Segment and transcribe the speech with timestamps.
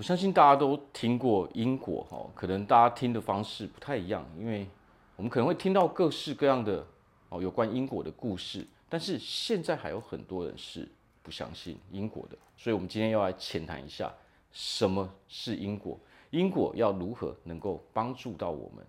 [0.00, 4.66] 我相信大家都听过因果哈，可能大家听的方式不太一样，因为
[5.14, 6.82] 我们可能会听到各式各样的
[7.28, 10.88] 哦有关因果的故事，但是现在还有很多人是
[11.22, 14.10] 不相信因果的，所以我们今天要来浅谈一下
[14.50, 18.82] 什么是因果，因果要如何能够帮助到我们。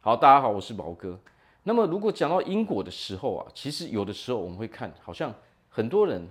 [0.00, 1.20] 好，大家好，我是毛哥。
[1.64, 5.34] 那么如果讲到因果的时候啊，其实有的时候我们会看，好像
[5.68, 6.26] 很多人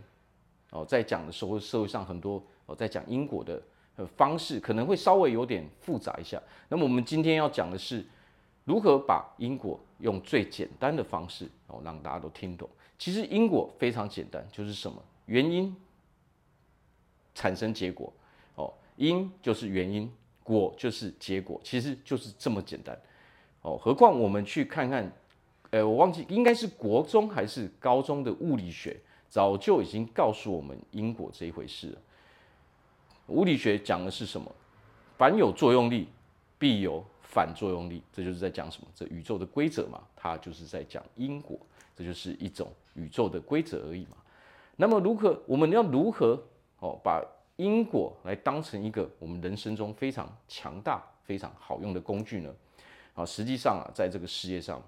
[0.71, 3.61] 哦在讲的时候，社会上很多哦在讲因果的。
[3.95, 6.41] 的方式可能会稍微有点复杂一下。
[6.69, 8.05] 那么我们今天要讲的是
[8.63, 12.69] 如何把因果用最简单的方式哦，让大家都听懂。
[12.97, 15.75] 其实因果非常简单，就是什么原因
[17.33, 18.11] 产生结果
[18.55, 20.11] 哦，因就是原因，
[20.43, 22.97] 果就是结果，其实就是这么简单
[23.61, 23.77] 哦。
[23.77, 25.11] 何况我们去看看，
[25.71, 32.01] 呃，我忘记应该是国中还是高中的物理学，早就已经告诉我们因果这一回事了。
[33.27, 34.51] 物理学讲的是什么？
[35.17, 36.07] 凡有作用力，
[36.59, 38.03] 必有反作用力。
[38.11, 38.87] 这就是在讲什么？
[38.93, 41.57] 这宇宙的规则嘛，它就是在讲因果。
[41.95, 44.17] 这就是一种宇宙的规则而已嘛。
[44.75, 45.41] 那么如何？
[45.47, 46.37] 我们要如何
[46.79, 47.23] 哦，把
[47.55, 52.53] 因果来当成一个我们人生中非常强大、非常好用的工具呢？
[53.13, 54.83] 啊，实际上啊，在这个世界上，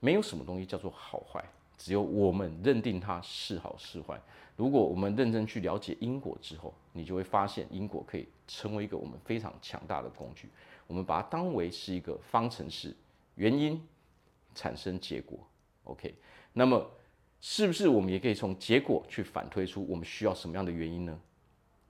[0.00, 1.44] 没有什么东西叫做好坏。
[1.80, 4.20] 只有我们认定它是好是坏。
[4.54, 10.50] 如果我们认真去了解因果之后，你就会发现因果可以成为一个我们非常强大的工具。
[10.86, 12.94] 我们把它当为是一个方程式，
[13.36, 13.82] 原因
[14.54, 15.38] 产生结果。
[15.84, 16.14] OK，
[16.52, 16.86] 那么
[17.40, 21.18] 是不是我们也可以从结果去反推出我们需要什么样的原因呢？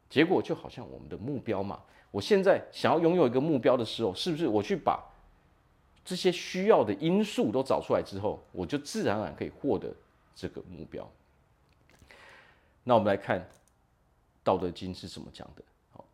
[0.08, 1.80] 结果就好像我们的目标嘛。
[2.12, 5.04] 我现在想要拥有一个目标的时候，是不是我去把
[6.04, 9.94] 这些需要的因素都找出来之后，我就自然而然可以获得
[10.34, 11.08] 这个目标。
[12.84, 13.40] 那我们来看
[14.42, 15.62] 《道德经》是怎么讲的。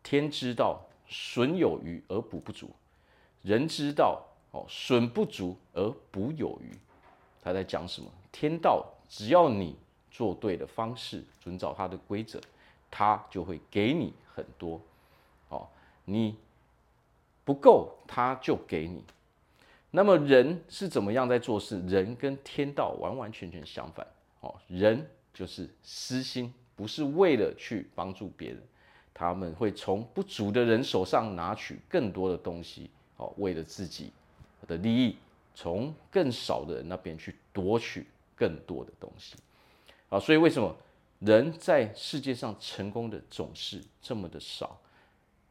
[0.03, 2.67] 天之道，损有余而补不足；
[3.41, 4.21] 人之道，
[4.51, 6.77] 哦，损不足而补有余。
[7.41, 8.09] 他在讲什么？
[8.31, 9.75] 天道，只要你
[10.11, 12.39] 做对的方式，遵照它的规则，
[12.91, 14.79] 它就会给你很多。
[15.49, 15.67] 哦，
[16.05, 16.37] 你
[17.43, 19.03] 不够，它就给你。
[19.89, 21.81] 那么人是怎么样在做事？
[21.87, 24.05] 人跟天道完完全全相反。
[24.41, 28.61] 哦，人就是私心，不是为了去帮助别人，
[29.13, 32.89] 他们会从不足的人手上拿取更多的东西。
[33.15, 34.11] 哦，为了自己
[34.67, 35.17] 的利益，
[35.55, 38.05] 从更少的人那边去夺取
[38.35, 39.35] 更多的东西。
[40.09, 40.75] 啊，所以为什么
[41.19, 44.79] 人在世界上成功的总是这么的少？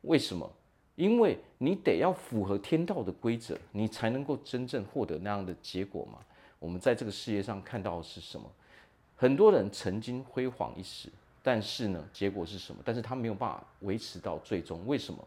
[0.02, 0.48] 为什么？
[0.96, 6.18] 因为你得要符合天道的规则，你才能够真正获得那样的结果嘛。
[6.58, 8.50] 我们在这个世界上看到的是什么？
[9.14, 11.10] 很多人曾经辉煌一时，
[11.42, 12.82] 但是呢，结果是什么？
[12.84, 14.86] 但是他没有办法维持到最终。
[14.86, 15.22] 为什么？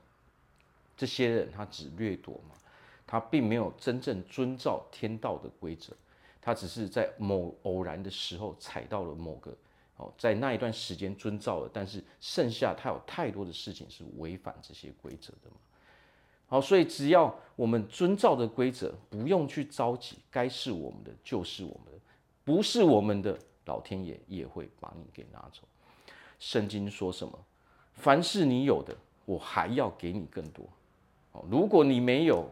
[0.97, 2.56] 这些人他只掠夺嘛，
[3.08, 5.94] 他并没有真正遵照天道的规则，
[6.41, 9.56] 他只是在某偶然的时候踩到了某个。
[9.99, 15.57] 哦，在那一段时间遵照了，但是剩下他有太多的事情是违反这些规则的嘛。
[16.47, 21.99] 好，所以只要我们遵照的规则，不用去着急，该是我们的就是我们的，
[22.45, 25.67] 不是我们的，老天爷也会把你给拿走。
[26.39, 27.37] 圣经说什么？
[27.93, 28.95] 凡是你有的，
[29.25, 30.66] 我还要给你更多。
[31.33, 32.49] 哦，如果你没有，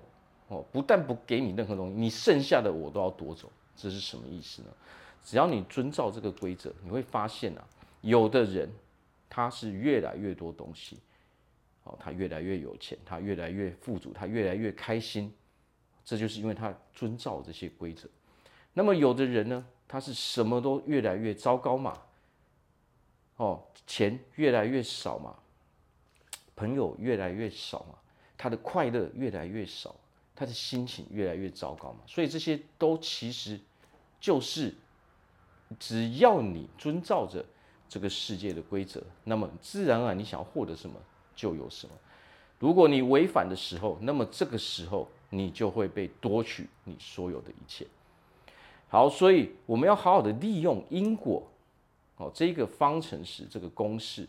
[0.49, 4.67] 哦，不但不给你任何东西，你剩下的我都要夺走，这是什么意思呢？
[5.27, 7.67] 只要你遵照这个规则，你会发现啊，
[7.99, 8.71] 有的人
[9.27, 11.01] 他是越来越多东西，
[11.83, 15.29] 哦，他越来越有钱，他越来越富足，他越来越开心，
[16.05, 18.07] 这就是因为他遵照这些规则。
[18.71, 22.01] 那么有的人呢，他是什么都越来越糟糕嘛，
[23.35, 25.37] 哦，钱越来越少嘛，
[26.55, 27.95] 朋友越来越少嘛，
[28.37, 29.93] 他的快乐越来越少，
[30.33, 33.59] 他的心情越来越糟糕嘛，所以这些都其实
[34.21, 34.73] 就是。
[35.79, 37.43] 只要你遵照着
[37.89, 40.95] 这个世界的规则，那么自然而然你想要获得什么
[41.35, 41.93] 就有什么。
[42.59, 47.85] 如果你违反的时候，那么这个时候你就会被夺取你所有的一切。
[48.87, 51.43] 好，所以我们要好好的利用因果
[52.15, 54.27] 哦，这个方程式，这个公式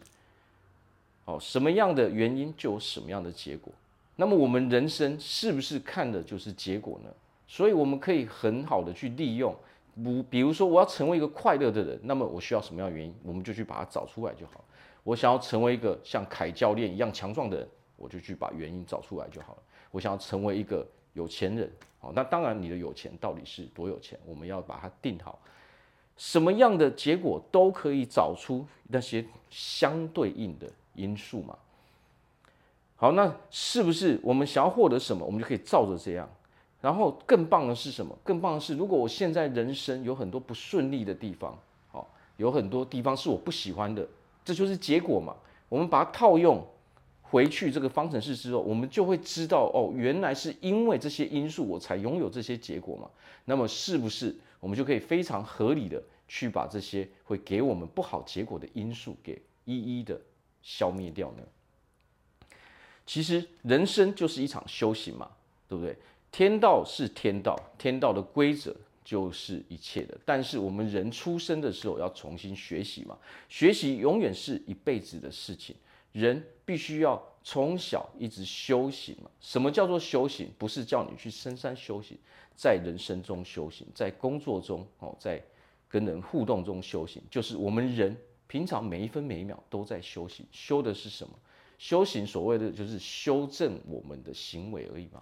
[1.24, 3.72] 哦，什么样的原因就有什么样的结果。
[4.16, 7.10] 那么我们人生是不是看的就是结果呢？
[7.46, 9.54] 所以我们可以很好的去利用。
[10.02, 13.14] 不，比如说我要成为一个快乐的人，那么我需要什么样的原因？
[13.22, 14.64] 我们就去把它找出来就好。
[15.02, 19.62] 我想要成为一个像凯教练一样强壮的人，我就去把原因找出来就好了。
[19.90, 24.18] 我想要成为一个有钱人，好，那当然你的有钱到底是多有钱？
[24.26, 25.40] 我们要把它定好，
[26.16, 31.56] 什么样的结果都可以找出那些相对应的因素嘛。
[32.96, 36.28] 好，那是不是我们想要获得什么，我们就可以照着这样？
[36.80, 38.16] 然后更棒的是什么？
[38.22, 41.58] 更棒的是，如果我现在人生有很多不顺利的地方，
[41.88, 44.06] 好，有很多地方是我不喜欢的，
[44.44, 45.34] 这就是结果嘛。
[45.68, 46.64] 我们把它套用
[47.20, 53.10] 回去这个方程式之后，我们就会知道哦，原来是因为这些因素我才拥有这些结果嘛。
[53.44, 60.20] 那么是不是我们就可以非常合理的去把这些会给我们不好结果的因素给一一的
[60.62, 61.42] 消灭掉呢？
[63.04, 65.30] 其实人生就是一场修行嘛，
[65.66, 65.96] 对不对？
[66.38, 68.72] 天道是天道，天道的规则
[69.04, 70.16] 就是一切的。
[70.24, 73.18] 但是我们人出生的时候要重新学习嘛，
[73.48, 75.74] 学习永远是一辈子的事情。
[76.12, 79.28] 人必须要从小一直修行嘛。
[79.40, 80.48] 什么叫做修行？
[80.56, 82.16] 不是叫你去深山修行，
[82.54, 85.42] 在人生中修行，在工作中哦，在
[85.88, 90.46] 跟人互动中修行，就是我们人平常每一分每一秒都在修行。
[90.52, 91.34] 修的是什么？
[91.78, 95.20] 修行所谓的就是修正我们的行为而已嘛。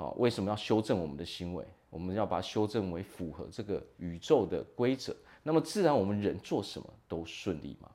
[0.00, 1.62] 好，为什么要修正我们的行为？
[1.90, 7.90] 我们要把它修正为符合这个宇宙的规则，那么自然我们人做什么都顺利嘛。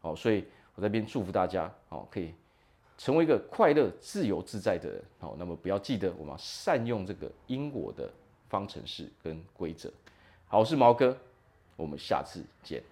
[0.00, 0.44] 好，所以
[0.74, 2.34] 我在这边祝福大家，好，可以
[2.98, 5.00] 成为一个快乐、自由自在的人。
[5.20, 8.12] 好，那么不要记得我们要善用这个因果的
[8.48, 9.88] 方程式跟规则。
[10.48, 11.16] 好，我是毛哥，
[11.76, 12.82] 我们下次见。